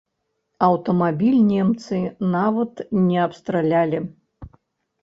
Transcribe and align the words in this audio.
Аўтамабіль 0.67 1.37
немцы 1.51 2.01
нават 2.37 2.83
не 3.07 3.17
абстралялі! 3.27 4.03